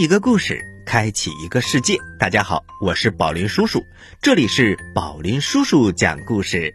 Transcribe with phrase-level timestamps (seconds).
[0.00, 1.98] 一个故事，开启一个世界。
[2.18, 3.84] 大家好，我是宝林叔叔，
[4.22, 6.74] 这里是宝林叔叔讲故事。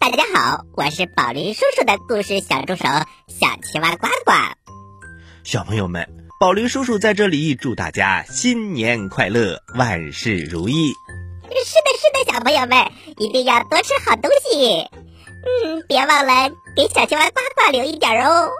[0.00, 2.82] 大家好，我是宝林叔叔的故事小助手
[3.28, 4.32] 小青蛙呱呱。
[5.44, 6.08] 小朋友们，
[6.40, 10.88] 宝林叔叔在这里祝大家新年快乐，万事如意。
[10.88, 14.90] 是的，是的，小朋友们一定要多吃好东西。
[15.64, 18.50] 嗯，别忘了给小青蛙呱呱留一点哦。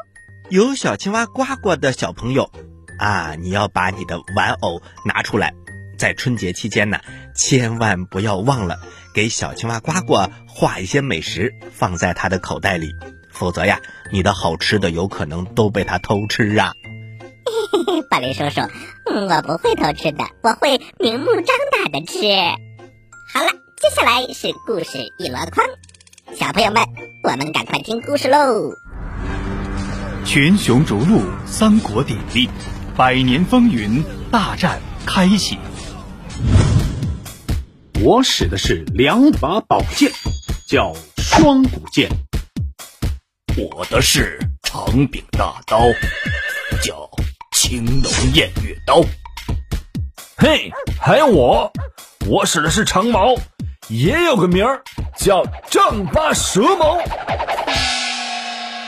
[0.48, 2.52] 有小青蛙呱呱的小朋友
[2.98, 5.54] 啊，你要把你的玩偶拿出来，
[5.98, 6.98] 在春节期间呢，
[7.34, 8.78] 千万不要忘了
[9.14, 12.90] 给小青蛙呱呱画一些美食放在它的口袋里，
[13.30, 13.80] 否则呀，
[14.12, 16.72] 你的好吃的有可能都被它偷吃啊。
[17.44, 18.60] 嘿嘿嘿，宝林叔叔，
[19.06, 22.18] 我不会偷吃的，我会明目张胆的吃。
[23.32, 25.66] 好了，接下来是故事一箩筐，
[26.34, 26.82] 小朋友们，
[27.22, 28.72] 我们赶快听故事喽。
[30.24, 32.48] 群雄逐鹿，三国鼎立，
[32.96, 35.58] 百年风云大战开启。
[38.02, 40.10] 我使的是两把宝剑，
[40.66, 42.08] 叫双股剑；
[43.54, 45.80] 我的是长柄大刀，
[46.82, 47.10] 叫
[47.52, 49.02] 青龙偃月刀。
[50.38, 51.70] 嘿，还有我，
[52.26, 53.34] 我使的是长矛，
[53.88, 54.82] 也有个名儿
[55.18, 56.98] 叫丈八蛇矛。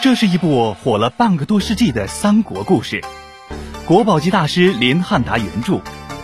[0.00, 3.04] 这是一部火了半个多世纪的三国故事，
[3.88, 5.80] 国宝级大师林汉达原著，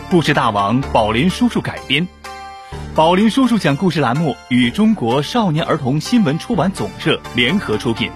[0.07, 2.07] 故事大王宝林叔叔改编。
[2.93, 8.11] 宝林叔叔讲故事栏目与中国少年儿童新闻出版总社联合出品，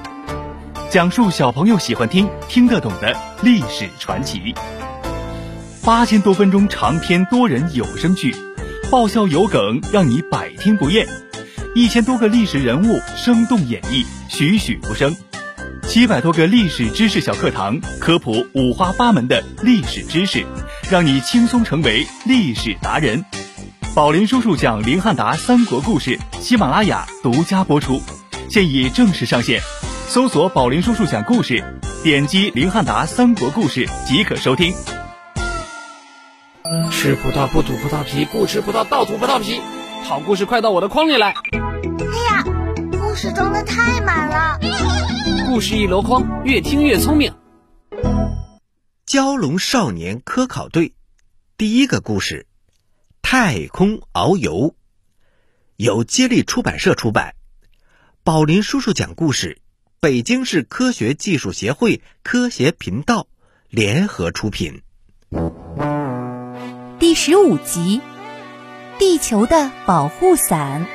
[0.91, 4.53] 讲述小朋友喜欢听、听得懂的历史传奇。
[5.83, 8.35] 八千多分钟长篇多人有声剧，
[8.91, 11.07] 爆笑有梗，让你百听不厌。
[11.73, 15.11] 一千多个历史人物生动演绎，栩栩如生。
[15.89, 20.45] 七百多个历史知识小课堂，科普五花八门的历史知识，
[20.87, 23.25] 让你轻松成为历史达人。
[23.95, 27.99] 宝林叔叔讲林汉达三国故事，喜马拉雅独家播出，
[28.51, 29.59] 现已正式上线。
[30.07, 31.63] 搜索“宝林叔叔讲故事”，
[32.03, 34.71] 点击林汉达三国故事即可收听。
[36.91, 39.59] 吃葡萄不吐葡萄皮，不吃葡萄倒吐葡萄皮。
[40.03, 41.29] 好故事快到我的筐里来！
[41.31, 42.43] 哎呀，
[42.91, 43.78] 故事中的太。
[45.59, 47.33] 故事一箩筐，越听越聪明。
[49.05, 50.93] 蛟龙少年科考队，
[51.57, 52.47] 第一个故事：
[53.21, 54.73] 太空遨游，
[55.75, 57.35] 由接力出版社出版。
[58.23, 59.59] 宝林叔叔讲故事，
[59.99, 63.27] 北京市科学技术协会科协频道
[63.67, 64.81] 联合出品。
[66.99, 67.99] 第十五集：
[68.97, 70.87] 地球的保护伞。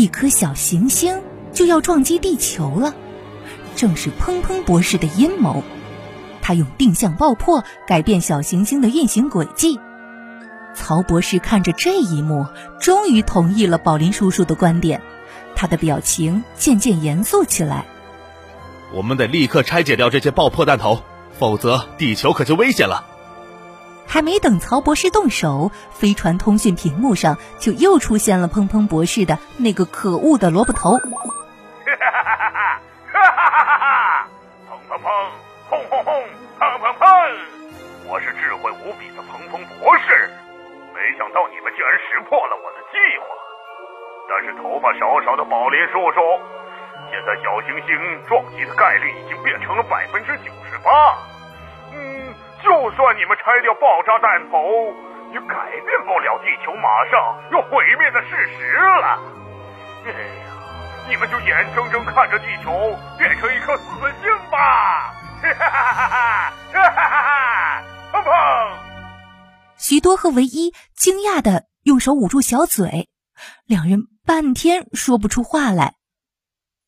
[0.00, 1.20] 一颗小行星
[1.52, 2.94] 就要撞击地球了，
[3.76, 5.62] 正是砰砰博士的阴谋。
[6.40, 9.78] 他用定向爆破改变小行星的运行轨迹。
[10.74, 12.46] 曹博士看着这一幕，
[12.80, 15.02] 终于同意了宝林叔叔的观点。
[15.54, 17.84] 他的表情渐渐严肃起来。
[18.94, 21.02] 我们得立刻拆解掉这些爆破弹头，
[21.38, 23.04] 否则地球可就危险了。
[24.10, 30.98] 还没等曹博士动手，飞船通讯屏幕上就又出现了砰砰博士的那个可恶的萝卜头。
[30.98, 32.82] 哈哈哈哈哈！
[33.06, 34.26] 哈哈哈哈哈！
[34.66, 35.06] 砰砰砰！
[35.70, 36.10] 轰轰轰！
[36.58, 37.06] 砰砰砰！
[38.10, 40.26] 我是智慧无比的砰砰博士，
[40.90, 43.30] 没想到你们竟然识破了我的计划。
[44.26, 46.18] 但是头发少少的宝林叔叔，
[47.14, 47.94] 现在小行星
[48.26, 51.14] 撞击的概率已经变成了百分之九十八。
[52.80, 54.56] 就算你们拆掉爆炸弹头，
[55.34, 59.20] 也改变不了地球马上要毁灭的事实了。
[60.06, 60.10] 哎
[60.40, 60.48] 呀，
[61.06, 62.72] 你们就眼睁睁看着地球
[63.18, 63.84] 变成一颗死
[64.22, 65.12] 星吧！
[65.42, 66.52] 哈哈哈哈哈！
[66.72, 67.84] 哈哈哈哈！
[68.14, 68.78] 砰砰！
[69.76, 73.10] 许多和唯一惊讶的用手捂住小嘴，
[73.66, 75.96] 两人半天说不出话来。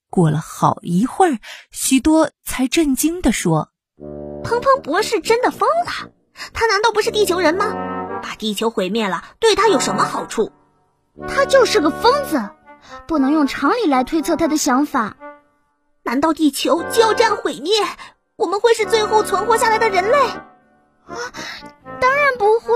[0.08, 1.38] 过了好一会儿，
[1.70, 3.71] 许多才震惊的说。
[4.42, 6.10] 砰砰博士真的疯了？
[6.52, 7.72] 他难道不是地球人吗？
[8.22, 10.52] 把地球毁灭了，对他有什么好处？
[11.28, 12.50] 他就是个疯子，
[13.06, 15.16] 不能用常理来推测他的想法。
[16.02, 17.72] 难道地球就要这样毁灭？
[18.36, 20.18] 我们会是最后存活下来的人类？
[21.06, 21.16] 啊，
[22.00, 22.74] 当然不会！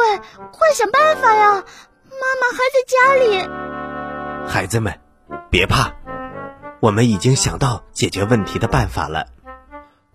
[0.53, 1.65] 快想办法呀！
[2.11, 4.49] 妈妈还在家里。
[4.49, 5.01] 孩子们，
[5.51, 5.93] 别怕，
[6.81, 9.27] 我们已经想到解决问题的办法了。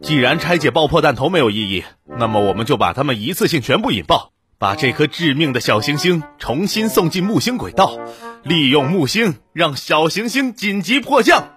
[0.02, 8.00] 既然拆解爆破弹头没有意义，那么我们就把它们一次性全部引爆，把这颗致命的小行星重新送进木星轨道，
[8.44, 11.54] 利用木星让小行星紧急迫降。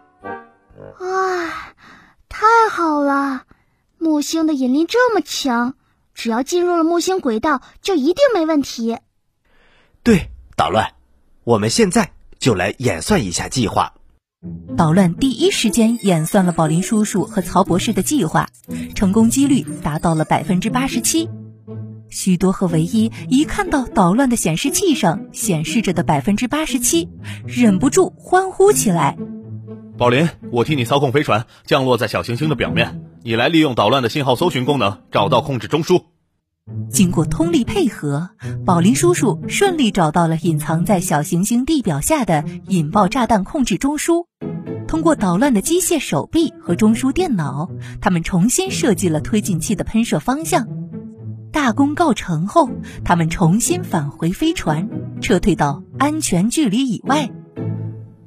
[1.01, 1.73] 啊，
[2.29, 3.45] 太好了！
[3.99, 5.75] 木星的引力这么强，
[6.15, 8.99] 只要进入了木星轨道，就一定没问题。
[10.03, 10.93] 对，捣乱，
[11.45, 13.95] 我们现在就来演算一下计划。
[14.77, 18.49] 捣乱第一时间演算了宝林叔叔和曹博士的计划，
[18.95, 21.29] 成功几率达到了百分之八十七。
[22.11, 27.09] 许多和唯一一看到捣乱的显示器上显示着的百分之八十七，
[27.47, 29.17] 忍不住欢呼起来。
[29.97, 36.03] 宝林，我替你操控飞船降落在小行星的表面，你来利用捣乱的信号搜寻功能找到控制中枢。
[36.91, 38.31] 经过通力配合，
[38.65, 44.27] 宝林叔叔顺利找到了隐藏在小行星地表下的引爆炸弹控制中枢。
[44.87, 47.69] 通过捣乱的机械手臂和中枢电脑，
[48.01, 50.69] 他们重新设计了推进器的喷射方向。
[51.53, 52.71] 大功告成后，
[53.05, 54.89] 他们重新返回飞船，
[55.21, 57.31] 撤退到安全距离以外。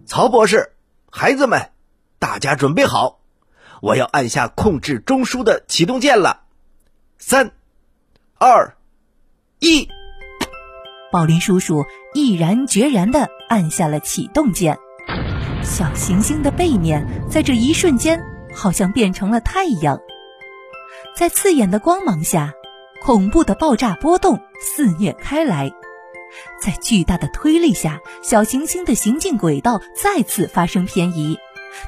[0.05, 0.73] 曹博士，
[1.09, 1.71] 孩子们，
[2.19, 3.19] 大家准备好，
[3.81, 6.41] 我要按下控制中枢的启动键了。
[7.17, 7.51] 三、
[8.39, 8.77] 二、
[9.57, 9.89] 一，
[11.11, 14.77] 宝林叔叔毅然决然地按下了启动键。
[15.63, 18.23] 小行星的背面在这一瞬间
[18.53, 19.99] 好像变成了太阳，
[21.15, 22.53] 在刺眼的光芒下，
[23.01, 25.71] 恐怖的爆炸波动肆虐开来。
[26.61, 31.39] 在巨大的推力下，小行星的行进轨道再次发生偏移，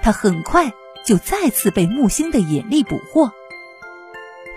[0.02, 0.74] 它很快
[1.06, 3.32] 就再次被木星的引力捕获。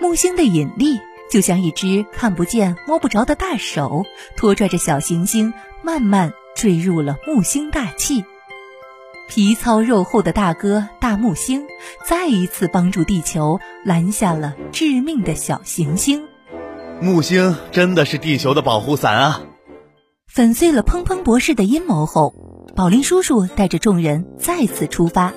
[0.01, 0.99] 木星的引力
[1.33, 4.05] 就像一只看不见摸不着的大手，
[4.37, 5.51] 拖拽着小行星
[5.81, 8.23] 慢慢坠入了木星大气。
[9.27, 11.65] 皮糙肉厚的大哥大木星
[12.05, 16.27] 再一次帮助地球拦下了致命的小行星。
[17.01, 19.41] 木星真的是地球的保护伞啊！
[20.27, 22.35] 粉碎了砰砰博士的阴谋后，
[22.75, 25.33] 宝林叔叔带着众人再次出发。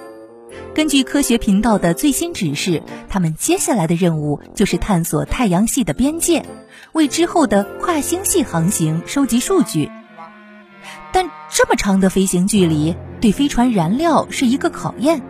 [0.74, 6.44] 根据科学频道的最新指示，他们接下来的任务就是探索太阳系的边界，
[6.92, 9.90] 为之后的跨星系航行收集数据。
[11.12, 15.22] 但这么长的飞行距离对飞船燃料是一个考验，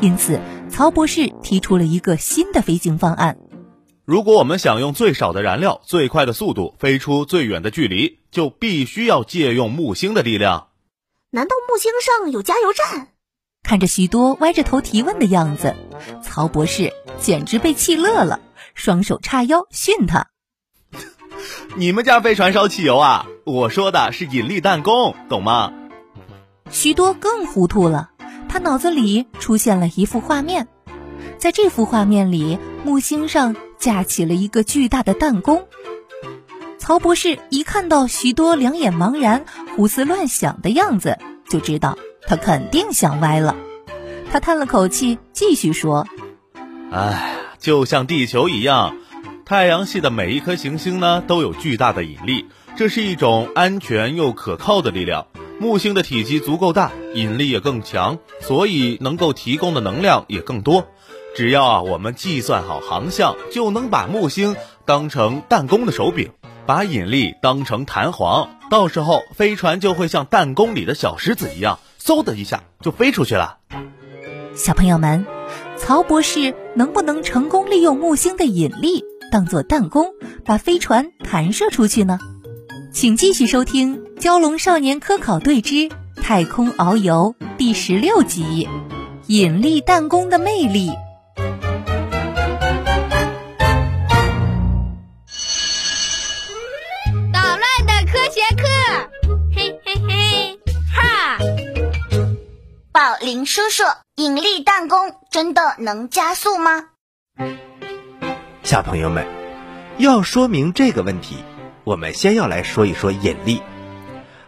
[0.00, 0.40] 因此
[0.70, 3.38] 曹博士提出了一个新的飞行方案。
[4.04, 10.68] 如果我们想用最少的燃料、最快的速度飞出最远的距离，就必须要借用木星的力量。
[11.30, 13.08] 难道木星上有加油站？
[13.68, 15.76] 看着许多歪着头提问的样子，
[16.22, 18.40] 曹博士简直被气乐了，
[18.72, 20.28] 双手叉腰训他
[21.76, 23.26] ：“你们家飞船烧汽油啊？
[23.44, 25.70] 我说的是引力弹弓，懂吗？”
[26.72, 28.08] 许多更糊涂了，
[28.48, 30.66] 他脑子里出现了一幅画面，
[31.36, 33.54] 在这幅画面里，木星上。
[33.78, 35.68] 架起了一个巨大的弹弓。
[36.78, 39.44] 曹博士一看到许多两眼茫然、
[39.76, 41.16] 胡思乱想的样子，
[41.48, 41.96] 就知道
[42.28, 43.56] 他肯定想歪了。
[44.30, 46.06] 他叹了口气，继续说
[46.92, 48.94] ：“哎，就像地球一样，
[49.46, 52.44] 太阳系的每一颗行星呢，都有巨大的引力，
[52.76, 55.26] 这是一种安全又可靠的力量。
[55.58, 60.86] 木星的体积足够大，引力也更强，所以能够提供的能量也更多。”
[61.34, 64.54] 只要啊，我们计算好航向，就能把木星
[64.84, 66.30] 当成弹弓的手柄，
[66.66, 73.58] 把引力当成弹簧，到时候飞船就会像弹弓里的小石子一样，嗖的一下就飞出去了。
[74.54, 75.26] 小朋友们，
[75.76, 82.18] 曹博士能不能成功利用木星的引力当做弹弓，把飞船弹射出去呢？
[82.94, 88.66] 请继续收听《蛟龙少年科考队之太空遨游》第十六集
[89.26, 90.88] 《引力弹弓的魅力》。
[103.16, 103.84] 林叔叔，
[104.16, 106.86] 引力弹弓真的能加速吗？
[108.62, 109.26] 小朋友们，
[109.96, 111.36] 要说明这个问题，
[111.84, 113.62] 我们先要来说一说引力。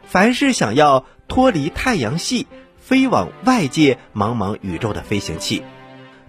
[0.04, 2.46] 凡是想要脱离太阳系，
[2.78, 5.62] 飞往外界茫茫宇宙的飞行器，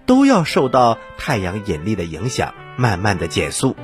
[0.06, 3.76] 都要受到太阳引力的影响，慢慢的减速。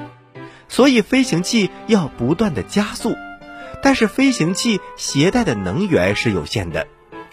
[0.68, 3.16] 所以飞行器要不断的加速，
[3.82, 6.86] 但是飞行器携带的能源是有限的。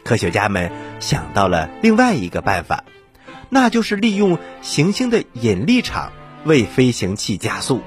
[0.06, 2.84] 科学家们想到了另外一个办法，
[3.50, 7.82] 那就是利用行星的引力场为飞行器加速。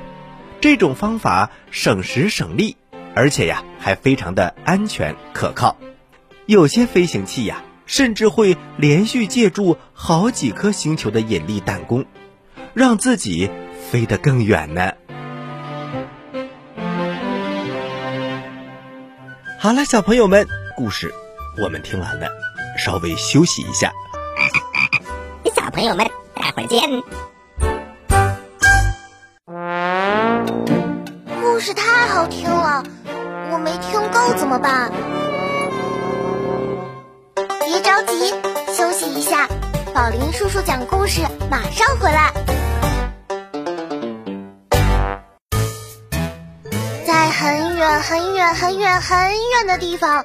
[0.60, 2.76] 这种方法省时省力，
[3.14, 5.76] 而且呀还非常的安全可靠。
[6.44, 12.04] 有些飞行器呀，甚至会连续借助好几颗星球的引力弹弓，
[12.74, 13.48] 让自己
[13.92, 14.92] 飞得更远呢。
[19.60, 21.14] 好了，小朋友们，故事。
[21.60, 22.28] 我们听完了，
[22.78, 23.92] 稍微休息一下，
[25.56, 26.80] 小朋友们，待会儿见。
[31.40, 32.84] 故事太好听了，
[33.50, 34.92] 我没听够怎么办？
[37.66, 38.32] 别着急，
[38.72, 39.48] 休息一下，
[39.92, 42.32] 宝林叔叔讲故事，马上回来。
[47.04, 50.24] 在很远很远很远很远的地方。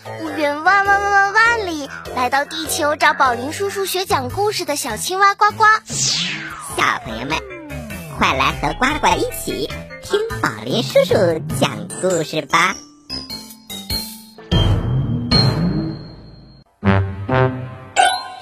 [0.37, 5.63] 远万万万万万里来到地球找宝林叔叔学讲故事的小青蛙呱呱。
[5.85, 7.37] 小朋友们，
[8.17, 9.69] 快来和呱呱一起
[10.03, 11.15] 听宝林叔叔
[11.59, 12.75] 讲故事吧！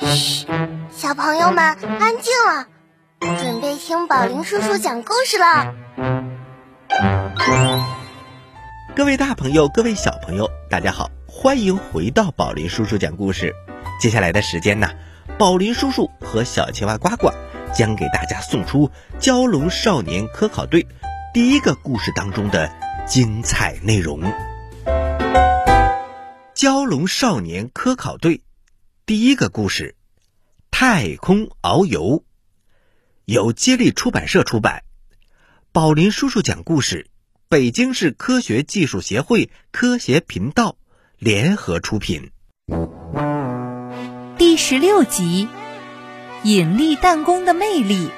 [0.02, 0.48] 嘘，
[0.92, 1.64] 小朋友们
[2.00, 2.66] 安静了，
[3.20, 5.74] 准备听宝林叔叔讲故事了。
[8.96, 11.10] 各位大朋友，各位小朋友，大家好，
[11.42, 13.56] 欢迎回到宝林叔叔讲故事。
[14.02, 14.90] 接下来的时间呢，
[15.38, 17.32] 宝林叔叔和小青蛙呱呱
[17.74, 18.92] 将给大家送出
[19.22, 20.86] 蛟龙少年科考队
[21.34, 22.70] 第一个故事当中的
[23.08, 24.22] 精彩内容。
[26.54, 28.42] 蛟龙少年科考队
[29.06, 29.96] 第一个故事：
[30.70, 32.26] 太空遨游，
[33.24, 34.84] 由接力出版社出版。
[35.72, 37.10] 宝林叔叔讲故事，
[37.48, 40.76] 北京市科学技术协会科协频道
[41.20, 42.32] 联合出品。
[44.38, 45.50] 第十六集。
[46.46, 48.10] 引力弹弓的魅力。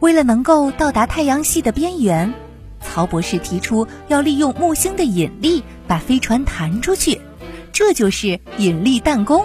[0.00, 2.32] 为了能够到达太阳系的边缘，
[2.80, 7.20] 曹博士提出要利用木星的引力把飞船弹出去，
[7.74, 9.44] 这就是引力弹弓。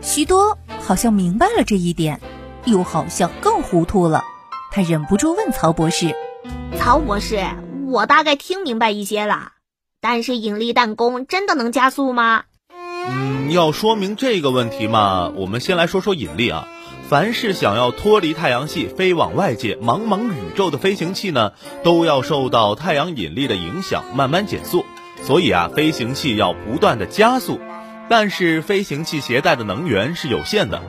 [0.00, 2.20] 许多好像明白了这一点，
[2.64, 4.22] 又好像更糊涂了。
[4.70, 6.14] 他忍不住问曹博士
[6.78, 7.44] ：“曹博士，
[7.94, 9.52] 我大概听明白一些了，
[10.00, 12.42] 但是引力弹弓真的能加速吗？”
[13.08, 16.66] 嗯，要说明这个问题嘛，我们先来说说引力啊。
[17.08, 21.52] 凡是想要脱离太阳系飞往外界茫茫宇宙的飞行器呢，
[21.84, 24.84] 都要受到太阳引力的影响，慢慢减速。
[25.22, 27.60] 所以啊，飞行器要不断的加速。
[28.08, 30.82] 但是飞行器携带的能源是有限的，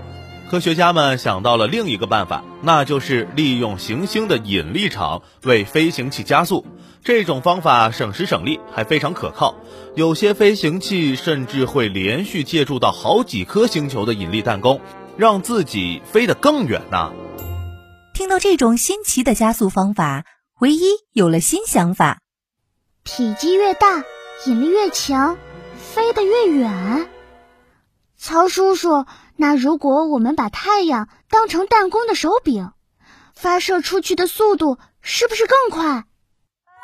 [0.56, 6.66] 科学家们想到了另一个办法，那就是利用行星的引力场为飞行器加速。
[7.04, 9.56] 这种方法省时省力，还非常可靠。
[9.96, 14.80] 有些飞行器甚至会连续借助到好几颗星球的引力弹弓，
[15.18, 17.12] 让自己飞得更远呢。
[18.14, 20.24] 听到这种新奇的加速方法，
[20.62, 22.22] 唯一有了新想法：
[23.04, 24.06] 体积越大，
[24.46, 25.38] 引力越强，
[25.76, 27.10] 飞得越远。
[28.18, 29.06] 曹叔叔，
[29.36, 32.72] 那如果我们把太阳当成弹弓的手柄，
[33.34, 36.06] 发射出去的速度是不是更快？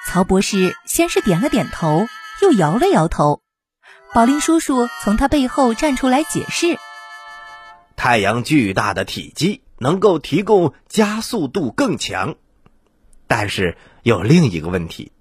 [0.07, 2.07] 曹博士先是点了点头。
[2.41, 3.43] 又摇了摇头，
[4.15, 6.79] 宝林叔叔从他背后站出来解释
[7.95, 12.33] ：“太阳巨大的体积能够提供加速度更强，
[13.27, 15.11] 但是有另一个问题，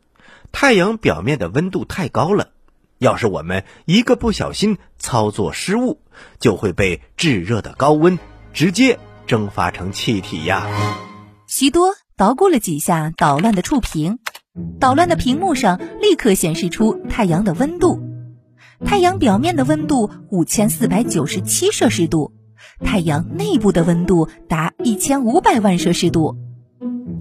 [0.50, 2.52] 太阳表面的温度太高了，
[3.00, 6.02] 要是我们一个不小心操作失误，
[6.38, 8.18] 就会被炙热的高温
[8.52, 10.66] 直接蒸发成气体呀。”
[11.48, 14.18] 许多捣鼓了几下捣乱的触屏。
[14.80, 18.00] 捣乱的屏幕上立刻显示出太阳的温度，
[18.84, 22.32] 太阳表面的温度五千四百九十七摄氏度，
[22.84, 26.36] 太阳内部的温度达一千五百万摄氏度。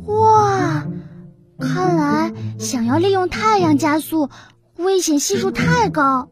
[0.07, 0.88] 哇，
[1.59, 4.29] 看来想要利用太阳加速，
[4.79, 6.29] 危险系数太高，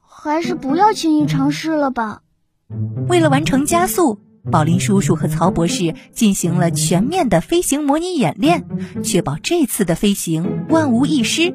[0.00, 2.22] 还是不要轻易尝试了吧。
[3.08, 4.20] 为了完成加速。
[4.50, 8.64] 宝林叔叔和曹博士进行了全面的飞行模拟演练，
[9.04, 11.54] 确保这次的飞行万无一失。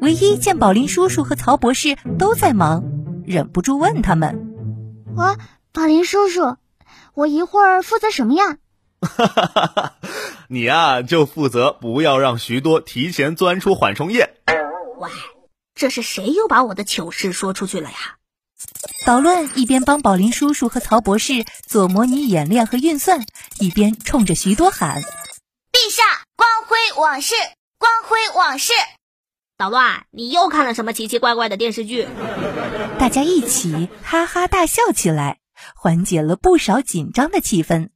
[0.00, 2.82] 唯一见宝林叔叔和曹博士都在忙，
[3.26, 4.54] 忍不住问他们
[5.18, 5.36] ：“啊，
[5.70, 6.56] 宝林叔叔，
[7.12, 8.56] 我一会儿负责什么呀
[9.02, 9.92] ？”“哈哈哈哈
[10.48, 14.30] 你呀就负责不要让徐多提前钻出缓冲液。
[14.98, 15.10] ”“喂，
[15.74, 18.16] 这是谁又把我的糗事说出去了呀？”
[19.04, 23.24] 捣乱一边帮宝林叔叔和曹博士做模拟演练和运算，
[23.60, 25.02] 一边冲着徐多喊
[25.70, 26.02] ：“陛下，
[26.34, 27.34] 光辉往事，
[27.78, 28.72] 光辉往事！”
[29.58, 32.08] 捣乱，你又看了什么奇奇怪怪的电视剧？
[32.98, 35.38] 大家一起哈哈大笑起来，
[35.74, 37.90] 缓解了不少紧张的气氛。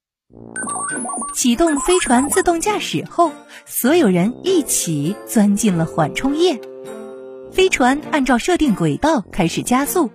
[1.34, 3.32] 启动飞船自动驾驶后，
[3.66, 6.60] 所有人一起钻进了缓冲液。
[7.50, 10.10] 飞船按照设定轨道开始加速。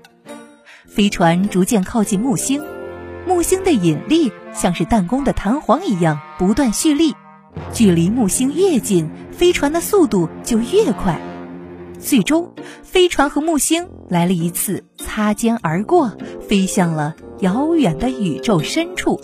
[0.88, 2.64] 飞船逐渐靠近木星，
[3.28, 7.14] 木星的引力像是弹弓的弹簧一样不断蓄力。
[7.74, 11.20] 距离木星越近，飞船的速度就越快。
[12.00, 16.16] 最终，飞船和木星来了一次擦肩而过，
[16.48, 19.20] 飞向了遥远的宇宙深处。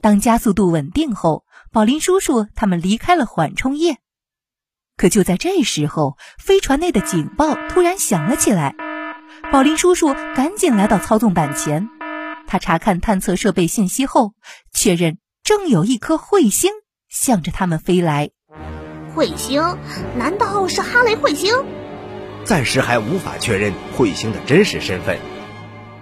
[0.00, 3.98] 当加速度稳定后，宝林叔叔他们离开了缓冲液。
[5.00, 8.74] 可就在这时候，飞船内的警报突然响了起来。
[9.50, 11.88] 宝林叔叔赶紧来到操纵板前，
[12.46, 14.34] 他查看探测设备信息后，
[14.74, 16.70] 确认正有一颗彗星
[17.08, 18.28] 向着他们飞来。
[19.16, 19.78] 彗星？
[20.18, 21.54] 难道是哈雷彗星？
[22.44, 25.16] 暂时还无法确认彗星的真实身份，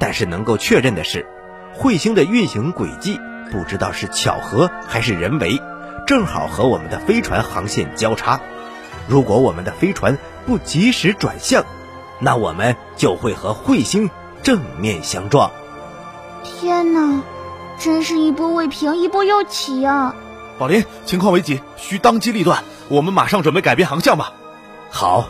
[0.00, 1.24] 但是能够确认的是，
[1.72, 3.20] 彗星的运行轨迹
[3.52, 5.56] 不知道是巧合还是人为，
[6.04, 8.40] 正好和我们的飞船航线交叉。
[9.08, 10.16] 如果我们的飞船
[10.46, 11.64] 不及时转向，
[12.20, 14.10] 那我们就会和彗星
[14.42, 15.50] 正面相撞。
[16.44, 17.22] 天哪，
[17.78, 20.14] 真是一波未平，一波又起啊！
[20.58, 22.62] 宝林，情况危急，需当机立断。
[22.88, 24.32] 我们马上准备改变航向吧。
[24.90, 25.28] 好。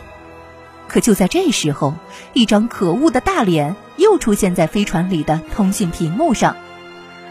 [0.87, 1.93] 可就在这时候，
[2.33, 6.55] 一张可恶的大脸又出现在飞船里的通信屏幕上。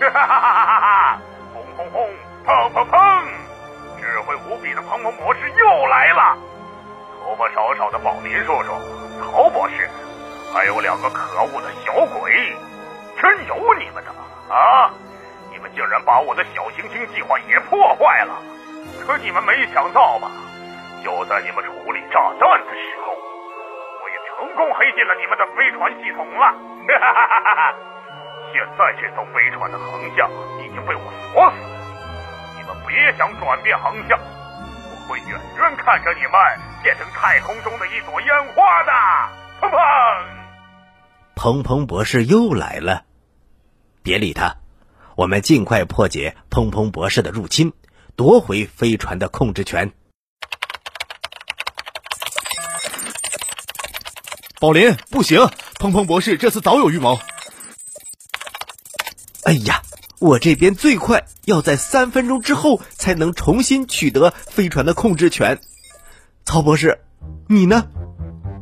[0.00, 1.20] 哈哈哈哈哈！
[1.52, 2.00] 轰轰轰！
[2.46, 3.17] 砰砰砰！
[4.88, 6.38] 智慧无比的砰砰博士又来了。
[7.22, 8.72] 头发少少的宝林叔叔，
[9.20, 9.88] 曹博士，
[10.54, 12.56] 还有两个可恶的小鬼，
[13.20, 14.10] 真有你们的
[14.52, 14.90] 啊！
[15.50, 18.34] 你们竟然把我的小行星计划也破坏了。
[19.04, 20.30] 可你们没想到吧？
[21.04, 26.46] 就在你们处理炸弹的时候，我也成功黑进了你们的飞船系统了。
[26.88, 27.74] 哈哈哈哈哈！
[28.52, 30.30] 现在这艘飞船的航向
[30.64, 31.56] 已经被我锁死，
[32.56, 34.18] 你们别想转变航向，
[35.08, 36.32] 会远远看着你们
[36.82, 38.92] 变成太空中的一朵烟花的。
[39.60, 39.82] 砰砰！
[41.34, 43.04] 砰砰博士又来了，
[44.02, 44.54] 别理他，
[45.16, 47.72] 我们尽快破解砰砰博士的入侵。
[48.14, 49.92] 夺回飞船的控制权。
[54.58, 55.38] 宝林，不行！
[55.78, 57.16] 砰砰博士这次早有预谋。
[59.44, 59.80] 哎呀，
[60.20, 65.60] 我这边最快要在三分钟之后才能重新取得飞船的控制权。
[66.44, 66.98] 曹博士，
[67.46, 67.86] 你呢？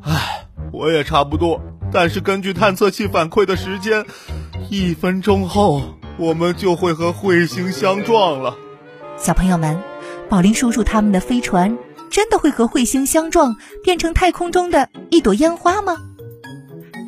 [0.02, 1.62] 唉，我也差不多。
[1.92, 4.04] 但是根据探测器反馈的时间，
[4.70, 8.56] 一分钟后我们就会和彗星相撞了。
[9.16, 9.80] 小朋友们，
[10.28, 11.78] 宝林叔叔他们的飞船
[12.10, 15.96] 真的会和彗星相撞，变成太空中的一朵烟花吗？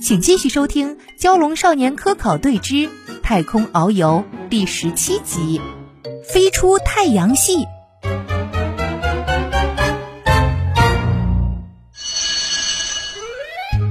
[0.00, 2.88] 请继续收听《蛟龙少年科考队之
[3.22, 5.60] 太空遨游》第十七集
[6.32, 7.56] 《飞出太阳系》。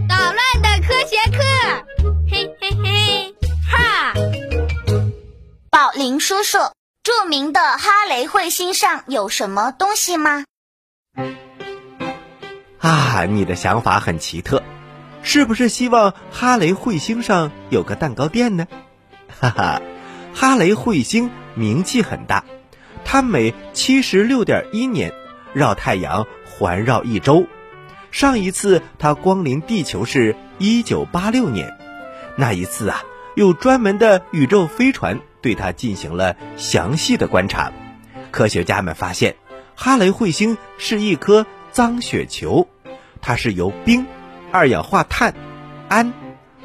[0.07, 1.43] 捣乱的科学课，
[2.31, 3.35] 嘿嘿嘿，
[3.69, 4.13] 哈！
[5.69, 6.57] 宝林叔叔。
[7.03, 10.43] 著名的哈雷彗星上有什么东西吗？
[12.79, 14.61] 啊，你的想法很奇特，
[15.29, 18.65] 是不是希望哈雷彗星上有个蛋糕店呢？
[19.27, 19.81] 哈哈，
[20.33, 22.45] 哈雷彗星名气很大，
[23.03, 25.13] 它每七十六点一年
[25.51, 27.45] 绕太阳环绕一周。
[28.09, 31.77] 上一次它光临地球是一九八六年，
[32.37, 33.03] 那一次啊，
[33.35, 35.19] 有专门的宇宙飞船。
[35.41, 37.73] 对它进行了详细的观察，
[38.31, 39.35] 科学家们发现，
[39.75, 42.69] 哈雷彗星是一颗脏雪球，
[43.19, 44.05] 它是由冰、
[44.51, 45.33] 二氧化碳、
[45.89, 46.13] 氨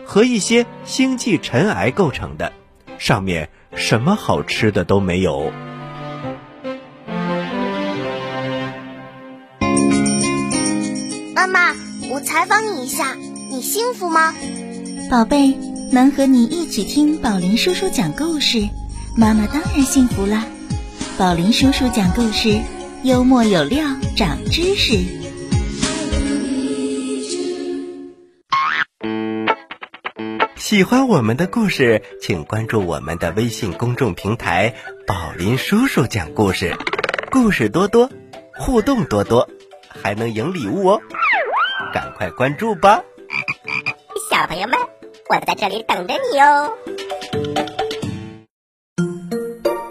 [0.05, 2.53] 和一些星际尘埃构成的，
[2.99, 5.53] 上面什么好吃的都没有。
[11.35, 11.75] 妈妈，
[12.11, 13.17] 我采访你一下，
[13.51, 14.35] 你幸福吗？
[15.11, 15.57] 宝贝。
[15.93, 18.67] 能和你一起听宝林叔叔讲故事，
[19.15, 20.43] 妈妈当然幸福了。
[21.19, 22.63] 宝林叔叔讲故事，
[23.03, 23.85] 幽默有料，
[24.17, 25.22] 长知识。
[30.73, 34.75] 喜欢我们的故事，请关注我们的微信公众平台
[35.07, 36.75] “宝林叔叔讲故事”，
[37.31, 38.11] 故事多多，
[38.55, 39.51] 互动多多，
[39.87, 41.03] 还能赢礼物哦！
[41.93, 43.05] 赶快关注吧，
[44.31, 44.79] 小朋友们。
[45.29, 46.73] 我在这里等着你哦。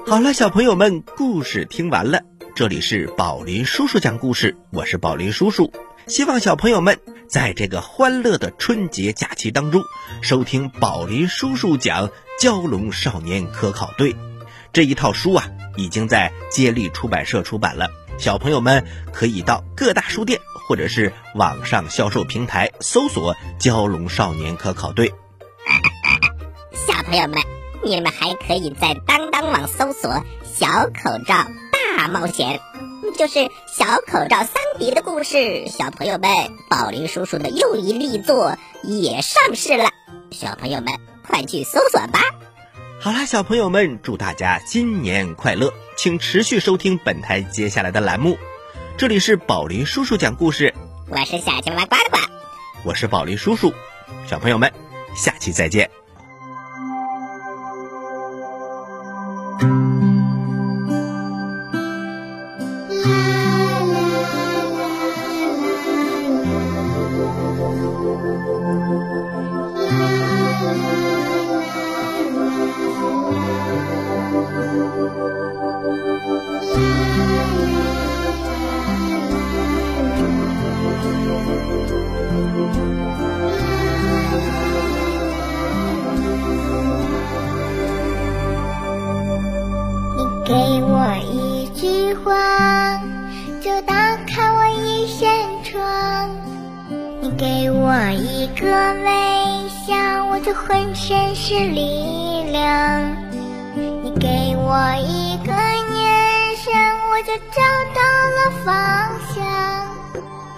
[0.08, 2.22] 好了，小朋友们，故事听完了。
[2.56, 5.72] 这里是宝林叔叔讲故事，我是宝林叔叔。
[6.08, 9.84] 希望小朋友们在这个欢乐的春节假期当中，
[10.22, 12.10] 收听宝林叔叔讲
[12.40, 14.14] 《蛟龙少年科考队》
[14.74, 17.90] 这一套书啊，已经在接力出版社出版了。
[18.18, 25.14] 小朋友们可以到各大书店或者是网上销售平台搜索“蛟龙少年科考队”。
[26.74, 27.40] 小朋友们，
[27.84, 31.48] 你们还可以在当当网搜索“小口罩
[31.98, 32.60] 大冒险”，
[33.14, 35.68] 就是小口罩桑迪的故事。
[35.68, 36.30] 小朋友们，
[36.70, 39.90] 宝林叔叔的又一力作也上市了，
[40.32, 40.94] 小朋友们
[41.26, 42.20] 快去搜索吧。
[43.00, 45.74] 好啦，小朋友们，祝大家新年快乐！
[45.98, 48.38] 请持续收听本台接下来的栏目。
[48.98, 50.74] 这里是宝林叔叔讲故事，
[51.10, 52.18] 我是小青蛙呱呱，
[52.84, 53.74] 我是宝林叔叔。
[54.28, 54.72] 小朋友们，
[55.16, 56.01] 下期再见。
[68.72, 69.41] 给
[98.10, 103.02] 一个微笑，我就浑身是力量；
[103.76, 106.74] 你给我一个眼神，
[107.12, 107.62] 我就找
[107.94, 108.02] 到
[108.38, 108.74] 了方
[109.36, 109.44] 向。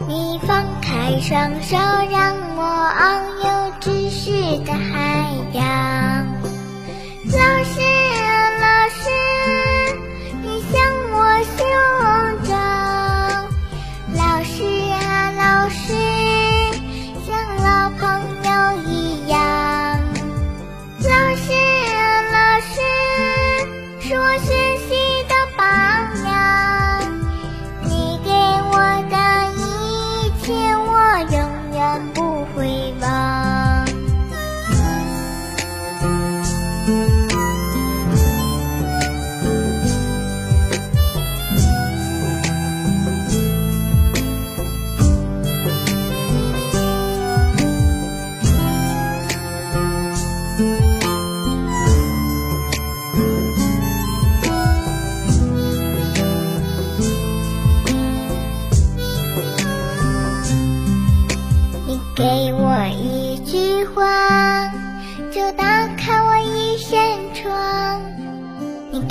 [0.07, 1.75] 你放开双手，
[2.09, 2.61] 让我
[2.99, 3.01] 遨
[3.43, 3.45] 游
[3.79, 6.12] 知识的海洋。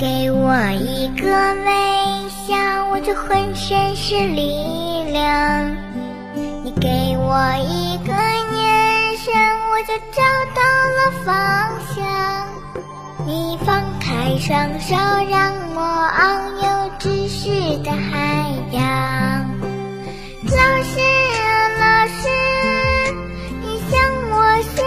[0.03, 1.25] 给我一个
[1.63, 1.71] 微
[2.45, 2.57] 笑，
[2.91, 5.77] 我就浑身是力量；
[6.65, 9.33] 你给我一个眼神，
[9.71, 10.21] 我就找
[10.53, 10.61] 到
[10.91, 11.33] 了方
[11.95, 12.03] 向。
[13.25, 14.93] 你放开双手，
[15.29, 15.79] 让我
[16.11, 18.83] 遨游知识的海洋。
[20.43, 20.99] 老师
[21.39, 21.47] 啊，
[21.79, 22.27] 老师。
[23.61, 23.93] 你向
[24.31, 24.83] 我胸